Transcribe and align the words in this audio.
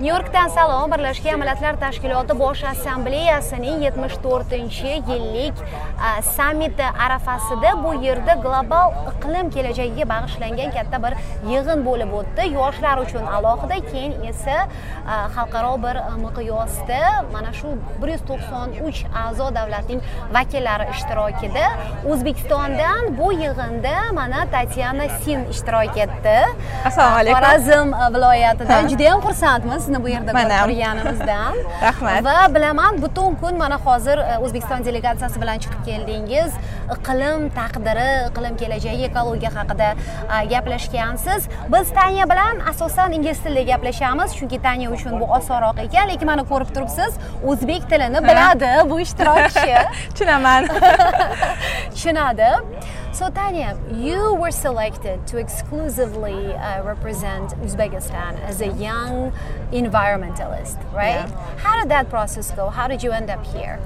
nyu 0.00 0.08
yorkdan 0.08 0.48
salom 0.48 0.90
birlashgan 0.92 1.38
millatlar 1.40 1.76
tashkiloti 1.80 2.34
bosh 2.38 2.64
assambleyasining 2.64 3.82
74 3.82 4.52
yillik 5.08 5.54
sammiti 6.36 6.86
arafasida 7.06 7.70
bu 7.84 7.94
yerda 8.04 8.34
global 8.44 8.92
iqlim 9.10 9.50
kelajagiga 9.50 10.08
bag'ishlangan 10.08 10.70
katta 10.76 11.00
bir 11.04 11.14
yig'in 11.52 11.84
bo'lib 11.86 12.12
o'tdi. 12.18 12.48
Yoshlar 12.58 12.96
uchun 13.04 13.24
alohida 13.36 13.78
keyin 13.90 14.12
esa 14.30 14.56
xalqaro 15.36 15.72
bir 15.86 15.96
miqyosda 16.24 17.00
mana 17.32 17.52
shu 17.60 17.68
193 18.02 19.04
a'zo 19.24 19.48
davlatning 19.54 20.00
vakillari 20.36 20.90
ishtirokida 20.94 21.64
o'zbekistondan 22.10 23.16
bu 23.18 23.32
yig'inda 23.32 23.96
mana 24.12 24.44
tatyana 24.56 25.08
sin 25.24 25.48
ishtirok 25.54 25.96
etdi. 26.06 26.36
Assalomu 26.84 27.16
alaykum. 27.16 27.40
Xorazm 27.40 27.88
viloyatidan 28.14 28.88
juda 28.92 29.10
ham 29.12 29.20
xursandmiz 29.28 29.85
sizni 29.86 30.02
bu 30.04 30.08
yerda 30.08 30.32
ko'rib 30.32 30.50
turganimizdan. 30.66 31.54
Rahmat. 31.86 32.24
Va 32.24 32.54
bilaman 32.54 33.02
butun 33.02 33.34
kun 33.40 33.58
mana 33.58 33.78
hozir 33.86 34.18
e, 34.18 34.38
o'zbekiston 34.38 34.84
delegatsiyasi 34.84 35.40
bilan 35.42 35.58
chiqib 35.64 35.82
keldingiz. 35.88 36.56
Iqlim 36.94 37.48
taqdiri 37.58 38.08
iqlim 38.28 38.56
kelajagi 38.62 39.04
ekologiya 39.10 39.52
haqida 39.58 39.90
e, 39.94 40.44
gaplashgansiz. 40.52 41.48
Biz 41.74 41.92
tanya 41.98 42.28
bilan 42.32 42.62
asosan 42.70 43.12
ingliz 43.12 43.42
tilida 43.44 43.62
gaplashamiz 43.72 44.36
chunki 44.38 44.62
tanya 44.66 44.90
uchun 44.96 45.20
bu 45.20 45.30
osonroq 45.38 45.78
ekan 45.86 46.08
lekin 46.12 46.32
mana 46.32 46.44
ko'rib 46.52 46.74
turibsiz 46.74 47.12
o'zbek 47.52 47.88
tilini 47.90 48.24
biladi 48.28 48.72
bu 48.90 49.00
ishtirokchi. 49.06 49.76
Tushunaman. 50.14 50.68
Tushunadi 51.94 52.50
So 53.16 53.30
Tanya, 53.30 53.78
you 53.94 54.34
were 54.34 54.50
selected 54.50 55.26
to 55.28 55.38
exclusively 55.38 56.52
uh, 56.52 56.82
represent 56.82 57.52
Uzbekistan 57.62 58.38
as 58.40 58.60
a 58.60 58.68
young 58.74 59.32
environmentalist, 59.72 60.76
right? 60.92 61.24
Yeah. 61.24 61.56
How 61.56 61.80
did 61.80 61.88
that 61.88 62.10
process 62.10 62.50
go? 62.50 62.68
How 62.68 62.86
did 62.86 63.02
you 63.02 63.12
end 63.12 63.30
up 63.30 63.42
here? 63.46 63.80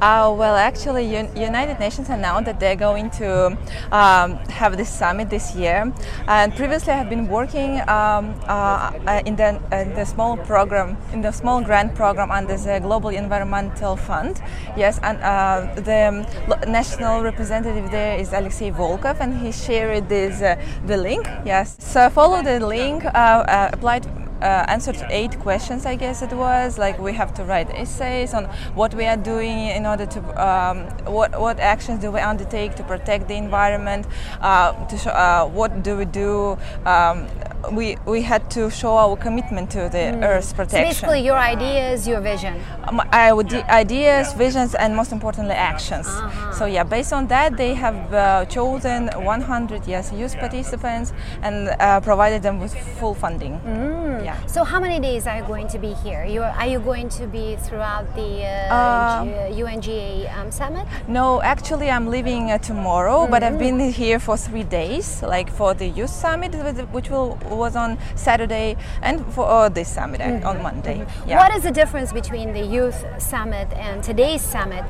Uh, 0.00 0.34
well, 0.34 0.56
actually, 0.56 1.14
Un- 1.14 1.36
United 1.36 1.78
Nations 1.78 2.08
announced 2.08 2.46
that 2.46 2.58
they're 2.58 2.76
going 2.76 3.10
to 3.10 3.56
um, 3.92 4.36
have 4.48 4.76
this 4.78 4.88
summit 4.88 5.28
this 5.28 5.54
year. 5.54 5.92
And 6.26 6.54
previously, 6.56 6.92
I 6.92 6.96
have 6.96 7.10
been 7.10 7.28
working 7.28 7.80
um, 7.82 8.34
uh, 8.48 8.92
uh 9.06 9.22
in, 9.26 9.36
the, 9.36 9.60
in 9.72 9.94
the 9.94 10.06
small 10.06 10.38
program, 10.38 10.96
in 11.12 11.20
the 11.20 11.32
small 11.32 11.60
grant 11.62 11.94
program 11.94 12.30
under 12.30 12.56
the 12.56 12.80
Global 12.80 13.10
Environmental 13.10 13.96
Fund. 13.96 14.40
Yes, 14.76 14.98
and 15.02 15.18
uh, 15.20 15.74
the 15.74 16.26
national 16.66 17.22
representative 17.22 17.90
there 17.90 18.18
is 18.18 18.32
Alexei 18.32 18.70
Volkov, 18.70 19.20
and 19.20 19.38
he 19.38 19.52
shared 19.52 20.08
this 20.08 20.40
uh, 20.40 20.56
the 20.86 20.96
link. 20.96 21.26
Yes, 21.44 21.76
so 21.78 22.06
I 22.06 22.08
followed 22.08 22.46
the 22.46 22.58
link, 22.60 23.04
uh, 23.04 23.70
applied 23.72 24.19
uh, 24.42 24.64
answered 24.68 24.96
eight 25.10 25.38
questions, 25.40 25.86
I 25.86 25.96
guess 25.96 26.22
it 26.22 26.32
was. 26.32 26.78
Like 26.78 26.98
we 26.98 27.12
have 27.14 27.34
to 27.34 27.44
write 27.44 27.70
essays 27.70 28.34
on 28.34 28.44
what 28.74 28.94
we 28.94 29.06
are 29.06 29.16
doing 29.16 29.68
in 29.68 29.86
order 29.86 30.06
to 30.06 30.20
um, 30.48 30.78
what 31.04 31.38
what 31.40 31.60
actions 31.60 32.00
do 32.00 32.10
we 32.10 32.20
undertake 32.20 32.74
to 32.76 32.82
protect 32.82 33.28
the 33.28 33.34
environment, 33.34 34.06
uh, 34.40 34.72
to 34.86 34.98
show, 34.98 35.10
uh, 35.10 35.46
what 35.46 35.82
do 35.82 35.96
we 35.96 36.04
do. 36.04 36.58
Um, 36.84 37.26
we 37.72 37.96
we 38.06 38.22
had 38.22 38.50
to 38.50 38.70
show 38.70 38.96
our 38.96 39.16
commitment 39.16 39.70
to 39.70 39.88
the 39.88 40.04
mm. 40.12 40.24
Earth's 40.24 40.52
protection. 40.52 40.94
So 40.94 41.06
basically, 41.06 41.20
your 41.24 41.36
ideas, 41.36 42.08
your 42.08 42.20
vision. 42.20 42.60
Um, 42.84 43.00
I 43.12 43.32
would 43.32 43.52
ideas, 43.52 44.32
visions, 44.34 44.74
and 44.74 44.96
most 44.96 45.12
importantly, 45.12 45.54
actions. 45.54 46.06
Uh-huh. 46.06 46.52
So 46.52 46.64
yeah, 46.66 46.84
based 46.84 47.12
on 47.12 47.26
that, 47.28 47.56
they 47.56 47.74
have 47.74 48.14
uh, 48.14 48.44
chosen 48.46 49.08
100 49.08 49.86
yes 49.86 50.12
youth 50.12 50.36
participants 50.38 51.12
and 51.42 51.68
uh, 51.68 52.00
provided 52.00 52.42
them 52.42 52.60
with 52.60 52.74
full 52.98 53.14
funding. 53.14 53.60
Mm. 53.60 54.24
Yeah. 54.24 54.46
So 54.46 54.64
how 54.64 54.80
many 54.80 54.98
days 55.00 55.26
are 55.26 55.38
you 55.38 55.44
going 55.44 55.68
to 55.68 55.78
be 55.78 55.92
here? 56.04 56.24
You 56.24 56.42
are, 56.42 56.50
are 56.50 56.66
you 56.66 56.80
going 56.80 57.08
to 57.10 57.26
be 57.26 57.56
throughout 57.56 58.14
the 58.14 58.44
uh, 58.70 59.24
UNGA 59.52 60.28
um, 60.36 60.50
summit? 60.50 60.86
No, 61.08 61.42
actually, 61.42 61.90
I'm 61.90 62.06
leaving 62.06 62.50
uh, 62.50 62.58
tomorrow, 62.58 63.22
mm-hmm. 63.22 63.30
but 63.30 63.42
I've 63.42 63.58
been 63.58 63.80
here 63.90 64.18
for 64.18 64.36
three 64.36 64.64
days, 64.64 65.22
like 65.22 65.50
for 65.50 65.74
the 65.74 65.86
youth 65.86 66.10
summit, 66.10 66.54
which 66.92 67.10
will 67.10 67.38
was 67.56 67.76
on 67.76 67.98
Saturday, 68.14 68.76
and 69.02 69.24
for 69.32 69.46
uh, 69.46 69.68
this 69.68 69.88
summit 69.88 70.20
mm-hmm. 70.20 70.46
on 70.46 70.62
Monday. 70.62 70.98
Mm-hmm. 70.98 71.28
Yeah. 71.28 71.38
What 71.38 71.54
is 71.54 71.62
the 71.62 71.70
difference 71.70 72.12
between 72.12 72.52
the 72.52 72.62
youth 72.62 73.04
summit 73.18 73.72
and 73.74 74.02
today's 74.02 74.42
summit? 74.42 74.84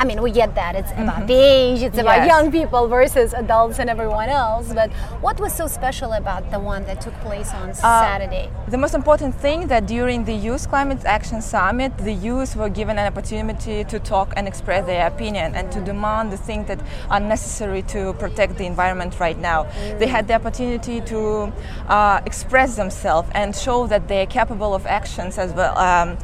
I 0.00 0.06
mean, 0.06 0.22
we 0.22 0.30
get 0.30 0.54
that 0.54 0.74
it's 0.76 0.90
about 0.92 1.16
mm-hmm. 1.16 1.26
the 1.26 1.34
age, 1.34 1.82
it's 1.82 1.98
about 1.98 2.26
young 2.26 2.50
people 2.50 2.88
versus 2.88 3.34
adults 3.34 3.78
and 3.78 3.90
everyone 3.90 4.30
else. 4.30 4.72
But 4.72 4.90
what 5.20 5.38
was 5.38 5.52
so 5.52 5.66
special 5.66 6.12
about 6.14 6.50
the 6.50 6.58
one 6.58 6.86
that 6.86 7.02
took 7.02 7.12
place 7.20 7.52
on 7.52 7.68
uh, 7.68 7.74
Saturday? 7.74 8.50
The 8.68 8.78
most 8.78 8.94
important 8.94 9.34
thing 9.34 9.66
that 9.66 9.86
during 9.86 10.24
the 10.24 10.32
Youth 10.32 10.70
Climate 10.70 11.04
Action 11.04 11.42
Summit, 11.42 11.98
the 11.98 12.14
youth 12.14 12.56
were 12.56 12.70
given 12.70 12.98
an 12.98 13.12
opportunity 13.12 13.84
to 13.84 13.98
talk 13.98 14.32
and 14.38 14.48
express 14.48 14.86
their 14.86 15.06
opinion 15.06 15.54
and 15.54 15.70
to 15.70 15.82
demand 15.82 16.32
the 16.32 16.38
things 16.38 16.66
that 16.68 16.80
are 17.10 17.20
necessary 17.20 17.82
to 17.82 18.14
protect 18.14 18.56
the 18.56 18.64
environment 18.64 19.20
right 19.20 19.38
now. 19.38 19.64
Mm. 19.64 19.98
They 19.98 20.06
had 20.06 20.26
the 20.28 20.34
opportunity 20.34 21.02
to 21.02 21.52
uh, 21.88 22.22
express 22.24 22.74
themselves 22.74 23.28
and 23.34 23.54
show 23.54 23.86
that 23.88 24.08
they 24.08 24.22
are 24.22 24.32
capable 24.40 24.74
of 24.74 24.86
actions 24.86 25.36
as 25.36 25.52
well 25.52 25.76
um, 25.76 26.16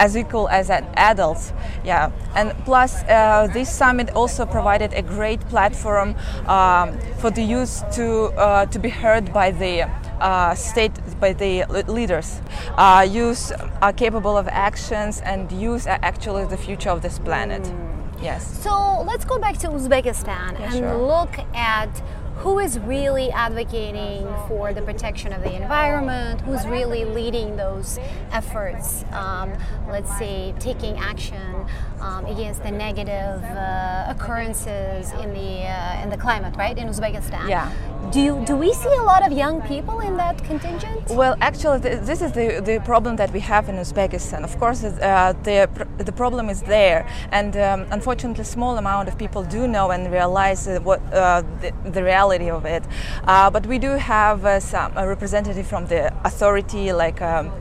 as 0.00 0.16
equal 0.16 0.48
as 0.48 0.70
adults. 0.70 1.52
Yeah, 1.84 2.10
and 2.34 2.52
plus 2.64 3.04
uh, 3.12 3.46
this 3.48 3.70
summit 3.70 4.10
also 4.10 4.46
provided 4.46 4.92
a 4.94 5.02
great 5.02 5.40
platform 5.48 6.14
um, 6.46 6.98
for 7.18 7.30
the 7.30 7.42
youth 7.42 7.84
to 7.92 8.32
uh, 8.36 8.66
to 8.66 8.78
be 8.78 8.88
heard 8.88 9.32
by 9.32 9.50
the 9.50 9.82
uh, 10.20 10.54
state 10.54 10.92
by 11.20 11.32
the 11.32 11.64
leaders. 11.88 12.40
Uh, 12.76 13.06
youth 13.08 13.52
are 13.80 13.92
capable 13.92 14.36
of 14.36 14.48
actions, 14.48 15.20
and 15.20 15.50
youth 15.52 15.86
are 15.86 15.98
actually 16.02 16.44
the 16.46 16.56
future 16.56 16.90
of 16.90 17.02
this 17.02 17.18
planet. 17.18 17.62
Mm. 17.62 17.92
Yes. 18.22 18.62
So 18.62 19.02
let's 19.02 19.24
go 19.24 19.38
back 19.38 19.58
to 19.58 19.68
Uzbekistan 19.68 20.52
yeah, 20.52 20.66
and 20.66 20.74
sure. 20.74 20.96
look 20.96 21.34
at 21.54 21.90
who 22.36 22.58
is 22.58 22.78
really 22.80 23.30
advocating 23.30 24.26
for 24.48 24.72
the 24.72 24.82
protection 24.82 25.32
of 25.32 25.42
the 25.42 25.54
environment, 25.54 26.40
who's 26.42 26.66
really 26.66 27.04
leading 27.04 27.56
those 27.56 27.98
efforts, 28.32 29.04
um, 29.12 29.52
let's 29.88 30.16
say 30.18 30.54
taking 30.58 30.96
action 30.98 31.66
um, 32.00 32.26
against 32.26 32.62
the 32.62 32.70
negative 32.70 33.42
uh, 33.44 34.06
occurrences 34.08 35.12
in 35.22 35.32
the 35.32 35.66
uh, 35.66 36.02
in 36.02 36.10
the 36.10 36.16
climate, 36.16 36.54
right, 36.56 36.76
in 36.76 36.88
Uzbekistan. 36.88 37.48
Yeah. 37.48 37.70
Do 38.10 38.20
you, 38.20 38.44
do 38.44 38.56
we 38.56 38.72
see 38.74 38.94
a 38.94 39.02
lot 39.02 39.24
of 39.24 39.32
young 39.32 39.62
people 39.62 40.00
in 40.00 40.16
that 40.16 40.42
contingent? 40.44 41.08
Well, 41.10 41.36
actually, 41.40 41.78
this 41.78 42.20
is 42.20 42.32
the, 42.32 42.60
the 42.60 42.80
problem 42.84 43.16
that 43.16 43.32
we 43.32 43.40
have 43.40 43.68
in 43.68 43.76
Uzbekistan. 43.76 44.42
Of 44.42 44.58
course, 44.58 44.82
uh, 44.84 45.32
the 45.44 45.68
the 45.98 46.12
problem 46.12 46.50
is 46.50 46.62
there, 46.62 47.06
and 47.30 47.56
um, 47.56 47.86
unfortunately, 47.90 48.44
small 48.44 48.76
amount 48.76 49.08
of 49.08 49.16
people 49.16 49.42
do 49.44 49.68
know 49.68 49.92
and 49.92 50.12
realize 50.12 50.66
uh, 50.66 50.80
what 50.80 51.00
uh, 51.12 51.42
the, 51.60 51.72
the, 51.90 52.02
reality 52.02 52.21
of 52.50 52.64
it. 52.64 52.84
Uh, 53.24 53.50
but 53.50 53.66
we 53.66 53.78
do 53.78 53.90
have 53.90 54.44
uh, 54.44 54.60
some 54.60 54.92
representative 54.94 55.66
from 55.66 55.86
the 55.86 56.12
authority, 56.24 56.92
like. 56.92 57.20
Um, 57.20 57.52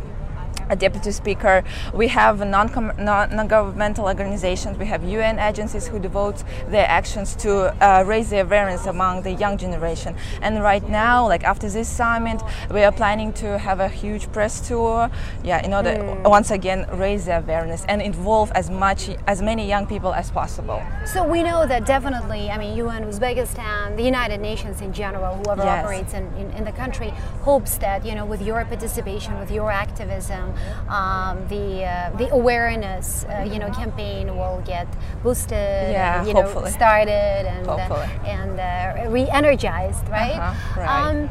a 0.72 0.76
deputy 0.76 1.12
speaker. 1.12 1.64
We 1.94 2.08
have 2.08 2.40
non-governmental 2.40 4.06
organizations. 4.06 4.78
We 4.78 4.86
have 4.86 5.04
UN 5.04 5.38
agencies 5.38 5.88
who 5.88 6.00
devote 6.00 6.44
their 6.70 6.88
actions 6.88 7.36
to 7.36 7.76
uh, 7.84 8.04
raise 8.08 8.30
the 8.30 8.40
awareness 8.40 8.86
among 8.86 9.24
the 9.24 9.34
young 9.34 9.58
generation. 9.58 10.16
And 10.42 10.64
right 10.64 10.88
now, 10.90 11.28
like 11.28 11.44
after 11.44 11.70
this 11.70 11.90
summit, 11.90 12.42
we 12.72 12.82
are 12.84 12.92
planning 12.92 13.34
to 13.34 13.58
have 13.58 13.80
a 13.80 13.90
huge 13.90 14.32
press 14.32 14.66
tour. 14.68 15.12
Yeah, 15.44 15.64
in 15.66 15.74
order 15.74 15.92
mm. 15.92 16.30
once 16.30 16.52
again 16.52 16.88
raise 16.94 17.26
the 17.26 17.38
awareness 17.38 17.86
and 17.88 18.02
involve 18.02 18.52
as 18.54 18.70
much 18.70 19.10
as 19.28 19.42
many 19.42 19.68
young 19.68 19.86
people 19.86 20.14
as 20.14 20.32
possible. 20.32 20.82
So 21.06 21.28
we 21.28 21.44
know 21.44 21.68
that 21.68 21.86
definitely. 21.86 22.50
I 22.50 22.58
mean, 22.58 22.78
UN 22.78 23.04
Uzbekistan, 23.12 23.98
the 23.98 24.04
United 24.04 24.40
Nations 24.40 24.82
in 24.82 24.94
general, 24.94 25.36
whoever 25.38 25.64
yes. 25.64 25.84
operates 25.84 26.14
in, 26.14 26.26
in, 26.36 26.50
in 26.52 26.64
the 26.64 26.72
country, 26.72 27.10
hopes 27.42 27.78
that 27.78 28.06
you 28.06 28.16
know 28.16 28.26
with 28.26 28.42
your 28.42 28.64
participation, 28.66 29.38
with 29.40 29.52
your 29.52 29.70
activism, 29.72 30.54
um, 30.90 31.48
the 31.48 31.86
uh, 31.86 32.18
the 32.18 32.30
awareness 32.34 33.26
uh, 33.26 33.48
you 33.50 33.60
know 33.60 33.70
campaign 33.72 34.36
will 34.36 34.62
get 34.66 34.88
boosted, 35.24 35.92
yeah, 35.92 36.26
you 36.26 36.34
hopefully. 36.34 36.66
know, 36.66 36.72
started 36.72 37.46
and 37.48 37.68
uh, 37.68 38.08
and 38.26 38.60
uh, 38.60 39.10
re-energized, 39.10 40.08
right? 40.10 40.38
Uh-huh, 40.38 40.82
right. 40.82 41.10
Um, 41.10 41.30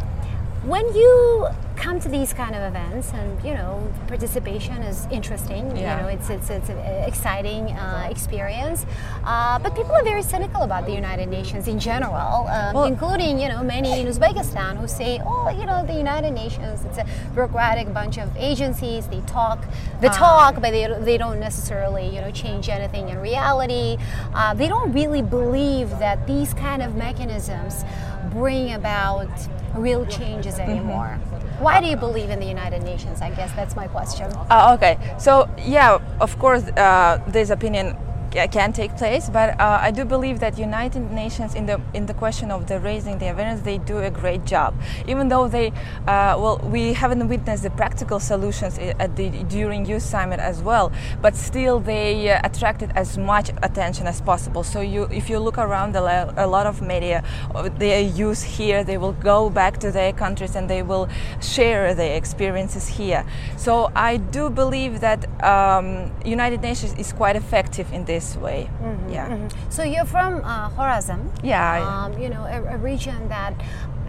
when 0.64 0.84
you 0.94 1.48
come 1.80 1.98
to 1.98 2.10
these 2.10 2.34
kind 2.34 2.54
of 2.54 2.62
events 2.62 3.10
and 3.14 3.42
you 3.42 3.54
know 3.54 3.90
participation 4.06 4.82
is 4.82 5.06
interesting 5.10 5.64
yeah. 5.74 5.96
you 5.96 6.02
know 6.02 6.08
it's 6.08 6.28
it's, 6.28 6.50
it's 6.50 6.68
an 6.68 6.78
exciting 7.08 7.70
uh, 7.70 8.06
experience 8.10 8.84
uh, 9.24 9.58
but 9.58 9.74
people 9.74 9.92
are 9.92 10.04
very 10.04 10.22
cynical 10.22 10.62
about 10.62 10.84
the 10.84 10.92
united 10.92 11.26
nations 11.26 11.68
in 11.68 11.78
general 11.78 12.46
um, 12.48 12.74
well, 12.74 12.84
including 12.84 13.40
you 13.40 13.48
know 13.48 13.62
many 13.64 13.98
in 13.98 14.06
uzbekistan 14.06 14.76
who 14.76 14.86
say 14.86 15.20
oh 15.24 15.48
you 15.48 15.64
know 15.64 15.84
the 15.86 15.94
united 15.94 16.32
nations 16.32 16.84
it's 16.84 16.98
a 16.98 17.06
bureaucratic 17.32 17.92
bunch 17.94 18.18
of 18.18 18.28
agencies 18.36 19.06
they 19.06 19.22
talk 19.22 19.58
the 20.02 20.10
uh, 20.10 20.12
talk 20.12 20.54
but 20.56 20.72
they, 20.72 20.86
they 21.00 21.16
don't 21.16 21.40
necessarily 21.40 22.06
you 22.14 22.20
know 22.20 22.30
change 22.30 22.68
anything 22.68 23.08
in 23.08 23.18
reality 23.18 23.96
uh, 24.34 24.52
they 24.52 24.68
don't 24.68 24.92
really 24.92 25.22
believe 25.22 25.88
that 25.98 26.26
these 26.26 26.52
kind 26.52 26.82
of 26.82 26.94
mechanisms 26.94 27.84
bring 28.30 28.74
about 28.74 29.30
real 29.74 30.04
changes 30.06 30.54
mm-hmm. 30.54 30.70
anymore. 30.70 31.18
Mm-hmm. 31.18 31.39
Why 31.60 31.78
do 31.78 31.86
you 31.86 31.96
believe 31.96 32.30
in 32.30 32.40
the 32.40 32.46
United 32.46 32.82
Nations? 32.82 33.20
I 33.20 33.30
guess 33.30 33.52
that's 33.52 33.76
my 33.76 33.86
question. 33.86 34.32
Uh, 34.48 34.74
okay, 34.78 34.96
so 35.18 35.46
yeah, 35.58 35.98
of 36.18 36.38
course, 36.38 36.64
uh, 36.64 37.20
this 37.28 37.50
opinion 37.50 37.98
can 38.30 38.72
take 38.72 38.96
place. 38.96 39.28
But 39.28 39.60
uh, 39.60 39.78
I 39.80 39.90
do 39.90 40.04
believe 40.04 40.40
that 40.40 40.58
United 40.58 41.10
Nations, 41.10 41.54
in 41.54 41.66
the 41.66 41.80
in 41.94 42.06
the 42.06 42.14
question 42.14 42.50
of 42.50 42.66
the 42.66 42.78
raising 42.78 43.18
the 43.18 43.30
awareness, 43.30 43.60
they 43.60 43.78
do 43.78 43.98
a 43.98 44.10
great 44.10 44.44
job. 44.44 44.74
Even 45.06 45.28
though 45.28 45.48
they, 45.48 45.68
uh, 46.06 46.36
well, 46.38 46.60
we 46.64 46.92
haven't 46.92 47.28
witnessed 47.28 47.62
the 47.62 47.70
practical 47.70 48.20
solutions 48.20 48.78
at 48.78 49.16
the 49.16 49.30
during 49.44 49.86
Youth 49.86 50.02
Summit 50.02 50.40
as 50.40 50.62
well. 50.62 50.92
But 51.20 51.34
still, 51.36 51.80
they 51.80 52.30
uh, 52.30 52.40
attracted 52.44 52.92
as 52.94 53.18
much 53.18 53.50
attention 53.62 54.06
as 54.06 54.20
possible. 54.20 54.62
So 54.62 54.80
you, 54.80 55.04
if 55.04 55.28
you 55.28 55.38
look 55.38 55.58
around, 55.58 55.96
a, 55.96 56.46
lot 56.46 56.66
of 56.66 56.82
media, 56.82 57.22
uh, 57.54 57.68
they 57.78 58.02
use 58.02 58.42
here. 58.42 58.84
They 58.84 58.98
will 58.98 59.12
go 59.12 59.50
back 59.50 59.78
to 59.78 59.90
their 59.90 60.12
countries 60.12 60.56
and 60.56 60.68
they 60.68 60.82
will 60.82 61.08
share 61.40 61.94
their 61.94 62.16
experiences 62.16 62.86
here. 62.86 63.24
So 63.56 63.90
I 63.94 64.18
do 64.18 64.50
believe 64.50 65.00
that 65.00 65.20
um, 65.42 66.10
United 66.24 66.60
Nations 66.62 66.94
is 66.94 67.12
quite 67.12 67.36
effective 67.36 67.92
in 67.92 68.04
this 68.04 68.19
this 68.20 68.36
way. 68.36 68.68
Mm-hmm, 68.82 69.12
yeah. 69.12 69.28
Mm-hmm. 69.28 69.70
So 69.70 69.82
you're 69.82 70.04
from 70.04 70.42
uh. 70.44 70.68
Yeah. 71.42 71.80
Um, 71.88 72.20
you 72.22 72.28
know, 72.28 72.44
a, 72.44 72.74
a 72.74 72.76
region 72.76 73.28
that 73.28 73.54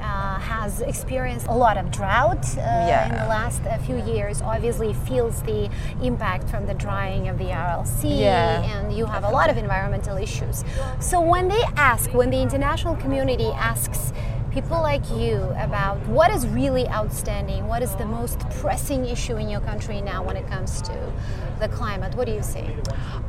uh, 0.02 0.40
has 0.40 0.82
experienced 0.82 1.48
a 1.48 1.54
lot 1.54 1.78
of 1.78 1.92
drought 1.92 2.44
uh, 2.58 2.62
yeah. 2.62 3.06
in 3.06 3.12
the 3.12 3.30
last 3.38 3.62
uh, 3.64 3.78
few 3.88 3.98
years. 4.14 4.42
Obviously, 4.42 4.94
feels 4.94 5.42
the 5.44 5.70
impact 6.02 6.50
from 6.50 6.66
the 6.66 6.74
drying 6.74 7.30
of 7.30 7.38
the 7.38 7.52
Aral 7.52 7.86
Sea, 7.86 8.24
yeah. 8.24 8.64
and 8.72 8.94
you 8.98 9.06
have 9.06 9.24
a 9.24 9.30
lot 9.30 9.50
of 9.50 9.58
environmental 9.58 10.18
issues. 10.18 10.66
So 11.00 11.22
when 11.22 11.48
they 11.48 11.64
ask, 11.76 12.14
when 12.14 12.30
the 12.32 12.42
international 12.42 12.96
community 12.96 13.50
asks 13.72 14.12
people 14.52 14.82
like 14.82 15.10
you 15.12 15.38
about 15.58 15.98
what 16.08 16.30
is 16.30 16.46
really 16.48 16.88
outstanding, 16.90 17.68
what 17.68 17.82
is 17.82 17.96
the 17.96 18.06
most 18.06 18.38
pressing 18.60 19.06
issue 19.06 19.38
in 19.38 19.48
your 19.48 19.62
country 19.62 20.02
now 20.02 20.22
when 20.22 20.36
it 20.36 20.46
comes 20.48 20.82
to 20.82 21.14
the 21.62 21.70
climate? 21.70 22.14
What 22.16 22.28
do 22.28 22.34
you 22.34 22.44
say? 22.44 22.76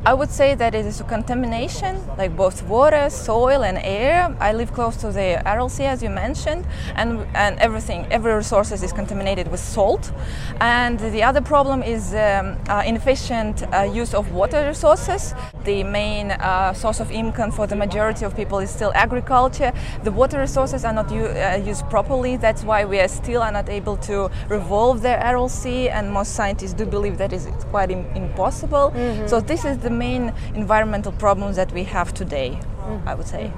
I 0.05 0.13
would 0.13 0.29
say 0.29 0.53
that 0.55 0.75
it 0.75 0.85
is 0.85 0.99
a 0.99 1.05
contamination, 1.05 2.05
like 2.17 2.35
both 2.35 2.63
water, 2.63 3.09
soil, 3.09 3.63
and 3.63 3.77
air. 3.77 4.35
I 4.41 4.51
live 4.51 4.73
close 4.73 4.97
to 4.97 5.11
the 5.11 5.47
Aral 5.47 5.69
Sea, 5.69 5.85
as 5.85 6.03
you 6.03 6.09
mentioned, 6.09 6.65
and, 6.95 7.25
and 7.35 7.57
everything, 7.59 8.05
every 8.11 8.33
resource 8.33 8.71
is 8.71 8.91
contaminated 8.91 9.49
with 9.49 9.61
salt. 9.61 10.11
And 10.59 10.99
the 10.99 11.23
other 11.23 11.41
problem 11.41 11.83
is 11.83 12.13
um, 12.13 12.57
uh, 12.67 12.83
inefficient 12.85 13.63
uh, 13.71 13.83
use 13.83 14.13
of 14.13 14.33
water 14.33 14.67
resources. 14.67 15.33
The 15.63 15.83
main 15.83 16.31
uh, 16.31 16.73
source 16.73 16.99
of 16.99 17.11
income 17.11 17.51
for 17.51 17.65
the 17.65 17.77
majority 17.77 18.25
of 18.25 18.35
people 18.35 18.59
is 18.59 18.69
still 18.69 18.91
agriculture. 18.93 19.71
The 20.03 20.11
water 20.11 20.39
resources 20.39 20.83
are 20.83 20.91
not 20.91 21.12
u- 21.13 21.25
uh, 21.25 21.61
used 21.71 21.89
properly. 21.89 22.37
That's 22.37 22.63
why 22.63 22.85
we 22.85 22.99
are 22.99 23.07
still 23.07 23.41
are 23.41 23.51
not 23.51 23.69
able 23.69 23.97
to 24.09 24.29
revolve 24.49 25.01
the 25.01 25.13
Sea, 25.49 25.89
and 25.89 26.11
most 26.11 26.33
scientists 26.33 26.73
do 26.73 26.85
believe 26.85 27.17
that 27.17 27.33
is 27.33 27.47
quite 27.71 27.91
Im- 27.91 28.05
impossible. 28.15 28.91
Mm-hmm. 28.91 29.27
So 29.27 29.39
this 29.39 29.65
is 29.65 29.77
the 29.77 29.89
main 29.89 30.33
environmental 30.55 31.11
problems 31.11 31.55
that 31.55 31.71
we 31.71 31.83
have 31.83 32.13
today, 32.13 32.49
mm-hmm. 32.59 33.09
I 33.09 33.15
would 33.15 33.27
say. 33.27 33.51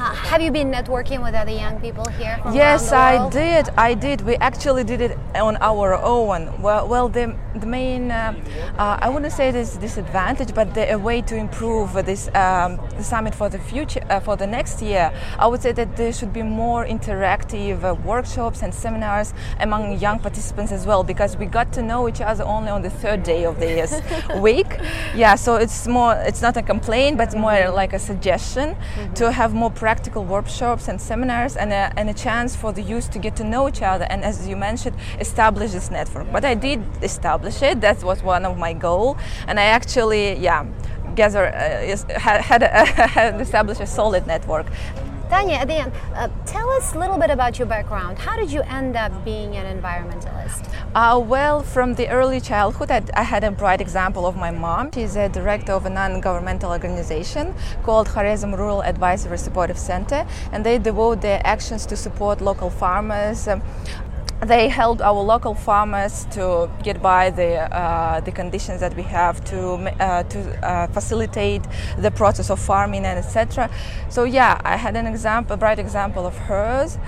Have 0.00 0.40
you 0.40 0.50
been 0.50 0.70
networking 0.70 1.22
with 1.22 1.34
other 1.34 1.50
young 1.50 1.78
people 1.78 2.08
here? 2.12 2.40
yes, 2.54 2.90
I 2.90 3.28
did. 3.28 3.68
I 3.76 3.92
did. 3.92 4.22
We 4.22 4.36
actually 4.36 4.82
did 4.82 5.02
it 5.02 5.18
on 5.34 5.58
our 5.60 5.94
own. 5.94 6.62
Well, 6.62 6.88
well 6.88 7.08
the, 7.10 7.36
the 7.54 7.66
main, 7.66 8.10
uh, 8.10 8.34
uh, 8.78 8.98
I 8.98 9.10
wouldn't 9.10 9.32
say 9.32 9.50
this 9.50 9.76
disadvantage, 9.76 10.54
but 10.54 10.72
the, 10.72 10.90
a 10.94 10.98
way 10.98 11.20
to 11.22 11.36
improve 11.36 11.92
this 12.06 12.28
um, 12.34 12.80
the 12.96 13.04
summit 13.04 13.34
for 13.34 13.50
the 13.50 13.58
future, 13.58 14.00
uh, 14.08 14.20
for 14.20 14.36
the 14.36 14.46
next 14.46 14.80
year, 14.80 15.12
I 15.38 15.46
would 15.46 15.60
say 15.60 15.72
that 15.72 15.96
there 15.96 16.14
should 16.14 16.32
be 16.32 16.42
more 16.42 16.86
interactive 16.86 17.84
uh, 17.84 17.94
workshops 17.94 18.62
and 18.62 18.72
seminars 18.72 19.34
among 19.58 19.98
young 19.98 20.18
participants 20.18 20.72
as 20.72 20.86
well, 20.86 21.04
because 21.04 21.36
we 21.36 21.44
got 21.44 21.74
to 21.74 21.82
know 21.82 22.08
each 22.08 22.22
other 22.22 22.44
only 22.44 22.70
on 22.70 22.80
the 22.80 22.90
third 22.90 23.22
day 23.22 23.44
of 23.44 23.60
the 23.60 24.40
week. 24.40 24.78
Yeah, 25.14 25.34
so 25.34 25.56
it's 25.56 25.86
more, 25.86 26.14
it's 26.14 26.40
not 26.40 26.56
a 26.56 26.62
complaint, 26.62 27.18
but 27.18 27.36
more 27.36 27.68
like 27.70 27.92
a 27.92 27.98
suggestion 27.98 28.70
mm-hmm. 28.70 29.14
to 29.14 29.30
have 29.30 29.52
more 29.52 29.70
practical 29.90 30.24
workshops 30.24 30.86
and 30.86 31.00
seminars 31.00 31.56
and 31.56 31.72
a, 31.72 31.84
and 31.98 32.08
a 32.08 32.14
chance 32.26 32.54
for 32.54 32.70
the 32.72 32.84
youth 32.92 33.10
to 33.10 33.18
get 33.18 33.34
to 33.34 33.44
know 33.52 33.62
each 33.70 33.82
other 33.82 34.06
and, 34.12 34.20
as 34.30 34.46
you 34.50 34.56
mentioned, 34.68 34.94
establish 35.18 35.72
this 35.72 35.90
network. 35.90 36.26
But 36.30 36.44
I 36.44 36.54
did 36.54 36.80
establish 37.02 37.60
it. 37.68 37.80
That 37.80 37.98
was 38.10 38.22
one 38.22 38.44
of 38.50 38.56
my 38.56 38.72
goal, 38.72 39.16
and 39.48 39.58
I 39.58 39.66
actually, 39.78 40.24
yeah, 40.46 40.64
gather 41.16 41.44
uh, 41.46 42.20
had, 42.26 42.38
had, 42.50 42.62
had 43.16 43.40
established 43.40 43.80
a 43.80 43.86
solid 44.00 44.24
network. 44.28 44.66
Tanya, 45.30 45.58
at 45.58 45.68
the 45.68 45.74
end, 45.74 45.92
uh, 46.16 46.28
tell 46.44 46.68
us 46.70 46.92
a 46.94 46.98
little 46.98 47.16
bit 47.16 47.30
about 47.30 47.56
your 47.56 47.66
background. 47.66 48.18
How 48.18 48.34
did 48.34 48.50
you 48.50 48.62
end 48.62 48.96
up 48.96 49.24
being 49.24 49.54
an 49.54 49.64
environmentalist? 49.78 50.68
Uh, 50.92 51.20
well, 51.24 51.62
from 51.62 51.94
the 51.94 52.08
early 52.08 52.40
childhood, 52.40 52.90
I, 52.90 53.04
I, 53.14 53.22
had 53.22 53.44
a 53.44 53.52
bright 53.52 53.80
example 53.80 54.26
of 54.26 54.34
my 54.34 54.50
mom. 54.50 54.90
She's 54.90 55.14
a 55.14 55.28
director 55.28 55.70
of 55.70 55.86
a 55.86 55.90
non-governmental 55.90 56.72
organization 56.72 57.54
called 57.84 58.08
Khorazm 58.08 58.58
Rural 58.58 58.82
Advisory 58.82 59.38
Supportive 59.38 59.78
Center, 59.78 60.26
and 60.50 60.66
they 60.66 60.78
devote 60.78 61.20
their 61.20 61.40
actions 61.44 61.86
to 61.86 61.96
support 61.96 62.40
local 62.40 62.68
farmers, 62.68 63.46
um, 63.46 63.62
they 64.42 64.68
helped 64.68 65.02
our 65.02 65.20
local 65.20 65.54
farmers 65.54 66.26
to 66.30 66.70
get 66.82 67.02
by 67.02 67.30
the 67.30 67.60
uh, 67.74 68.20
the 68.20 68.32
conditions 68.32 68.80
that 68.80 68.96
we 68.96 69.02
have 69.02 69.44
to 69.44 69.60
uh, 70.02 70.22
to 70.24 70.66
uh, 70.66 70.86
facilitate 70.88 71.62
the 71.98 72.10
process 72.10 72.50
of 72.50 72.58
farming 72.58 73.04
and 73.04 73.18
etc. 73.18 73.70
So 74.08 74.24
yeah, 74.24 74.60
I 74.64 74.76
had 74.76 74.96
an 74.96 75.06
example, 75.06 75.54
a 75.54 75.56
bright 75.56 75.78
example 75.78 76.26
of 76.26 76.36
hers. 76.36 76.98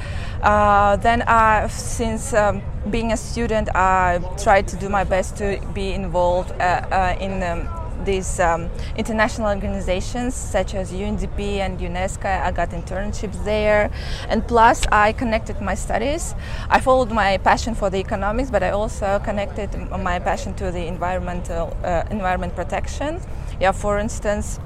Uh, 0.43 0.97
then, 0.97 1.23
I, 1.23 1.69
since 1.69 2.35
um, 2.35 2.63
being 2.91 3.13
a 3.13 3.17
student, 3.17 3.69
I 3.75 4.21
tried 4.43 4.69
to 4.69 4.77
do 4.77 4.89
my 4.89 5.05
best 5.05 5.37
to 5.37 5.61
be 5.73 5.93
involved 5.93 6.53
uh, 6.53 6.87
uh, 6.91 7.17
in. 7.21 7.43
Um, 7.43 7.82
these 8.05 8.41
um, 8.41 8.69
international 8.97 9.49
organizations 9.49 10.35
such 10.35 10.75
as 10.75 10.93
UNDP 10.93 11.59
and 11.59 11.79
UNESCO. 11.79 12.27
I 12.27 12.51
got 12.51 12.71
internships 12.71 13.43
there, 13.45 13.91
and 14.29 14.47
plus 14.47 14.87
I 14.91 15.13
connected 15.13 15.61
my 15.61 15.75
studies. 15.75 16.35
I 16.69 16.81
followed 16.81 17.11
my 17.11 17.39
passion 17.39 17.75
for 17.75 17.91
the 17.91 17.99
economics, 17.99 18.51
but 18.51 18.63
I 18.63 18.71
also 18.71 19.21
connected 19.25 19.71
my 19.91 20.19
passion 20.19 20.55
to 20.55 20.71
the 20.71 20.87
environmental 20.87 21.77
uh, 21.85 22.05
environment 22.11 22.55
protection. 22.55 23.21
Yeah, 23.61 23.73
for 23.73 23.99
instance. 23.99 24.59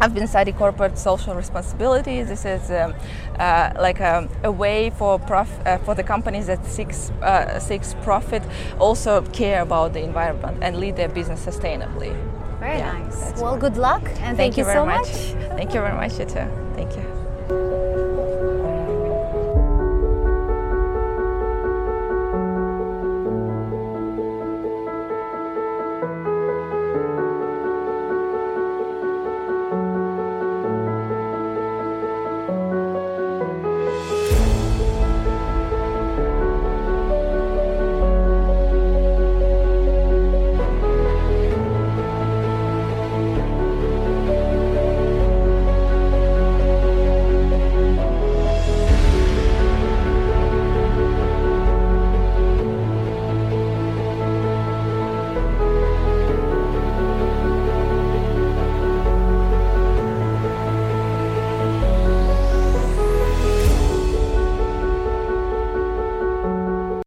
I've 0.00 0.14
been 0.14 0.26
studying 0.26 0.56
corporate 0.56 0.98
social 0.98 1.34
responsibility. 1.34 2.24
This 2.24 2.44
is 2.44 2.72
um, 2.72 2.92
uh, 3.38 3.72
like 3.78 4.00
a, 4.00 4.28
a, 4.42 4.50
way 4.50 4.90
for 4.90 5.20
uh, 5.32 5.78
for 5.78 5.94
the 5.94 6.02
companies 6.02 6.48
that 6.48 6.66
seeks 6.66 7.10
uh, 7.22 7.60
seeks 7.60 7.94
profit 8.02 8.42
also 8.80 9.22
care 9.32 9.62
about 9.62 9.92
the 9.92 10.02
environment 10.02 10.58
and 10.60 10.78
lead 10.78 10.96
their 10.96 11.08
business 11.08 11.46
sustainably. 11.46 12.31
Very 12.62 12.78
yeah, 12.78 12.92
nice. 12.92 13.40
Well, 13.40 13.58
good 13.58 13.76
luck. 13.76 14.02
And 14.04 14.36
thank, 14.36 14.54
thank 14.54 14.56
you, 14.56 14.64
you 14.64 14.72
so 14.72 14.86
much. 14.86 15.08
much. 15.08 15.48
Thank 15.58 15.74
you 15.74 15.80
very 15.80 15.96
much, 15.96 16.12
you 16.16 16.26
too. 16.26 16.46
Thank 16.76 16.94
you. 16.94 18.01